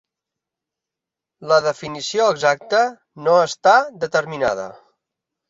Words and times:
La 1.51 1.59
definició 1.65 2.25
exacta 2.37 2.81
no 3.27 3.37
està 3.43 3.77
determinada. 4.07 4.69